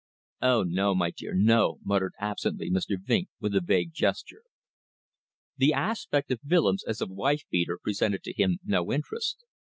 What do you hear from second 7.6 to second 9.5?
presented to him no interest.